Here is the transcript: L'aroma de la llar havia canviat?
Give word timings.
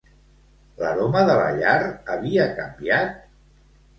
L'aroma 0.83 1.21
de 1.27 1.35
la 1.41 1.51
llar 1.59 1.75
havia 2.15 2.47
canviat? 2.61 3.13